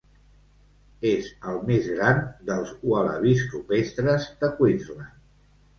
És 1.09 1.27
el 1.51 1.61
més 1.69 1.91
gran 1.97 2.23
dels 2.49 2.73
ualabis 2.95 3.47
rupestres 3.55 4.31
de 4.43 4.53
Queensland. 4.63 5.19